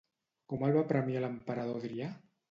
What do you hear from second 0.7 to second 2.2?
va premiar l'emperador Adrià?